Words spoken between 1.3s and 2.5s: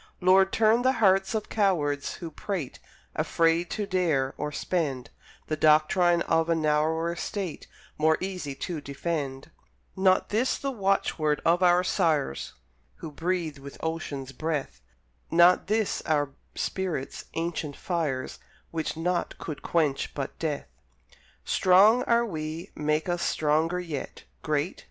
of cowards who